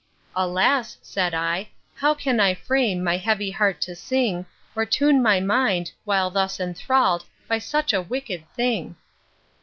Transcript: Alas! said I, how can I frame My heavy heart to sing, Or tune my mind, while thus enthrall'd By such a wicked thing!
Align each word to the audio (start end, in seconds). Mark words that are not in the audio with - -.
Alas! 0.35 0.97
said 1.03 1.35
I, 1.35 1.69
how 1.93 2.15
can 2.15 2.39
I 2.39 2.55
frame 2.55 3.03
My 3.03 3.17
heavy 3.17 3.51
heart 3.51 3.79
to 3.81 3.95
sing, 3.95 4.47
Or 4.75 4.83
tune 4.83 5.21
my 5.21 5.39
mind, 5.39 5.91
while 6.05 6.31
thus 6.31 6.59
enthrall'd 6.59 7.25
By 7.47 7.59
such 7.59 7.93
a 7.93 8.01
wicked 8.01 8.49
thing! 8.55 8.95